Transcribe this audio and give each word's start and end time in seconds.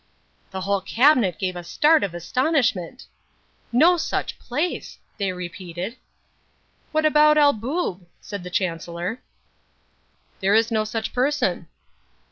The 0.49 0.61
whole 0.61 0.81
Cabinet 0.81 1.37
gave 1.37 1.55
a 1.55 1.63
start 1.63 2.03
of 2.03 2.15
astonishment. 2.15 3.05
"No 3.71 3.97
such 3.97 4.39
place!" 4.39 4.97
they 5.19 5.31
repeated. 5.31 5.95
"What 6.91 7.05
about 7.05 7.37
El 7.37 7.53
Boob?" 7.53 8.07
asked 8.19 8.41
the 8.41 8.49
Chancellor. 8.49 9.21
"There 10.39 10.55
is 10.55 10.71
no 10.71 10.85
such 10.85 11.13
person." 11.13 11.67